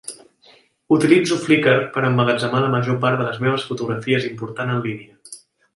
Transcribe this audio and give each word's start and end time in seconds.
Utilitzo 0.95 1.37
Flickr 1.43 1.77
per 1.97 2.03
emmagatzemar 2.09 2.63
la 2.65 2.73
major 2.77 2.99
part 3.05 3.21
de 3.23 3.29
les 3.31 3.39
meves 3.47 3.71
fotografies 3.71 4.29
important 4.35 4.77
en 4.79 4.83
línia. 4.91 5.41